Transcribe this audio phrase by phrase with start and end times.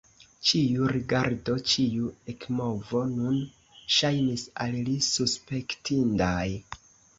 [0.51, 3.39] Ĉiu rigardo, ĉiu ekmovo nun
[3.99, 6.45] ŝajnis al li suspektindaj.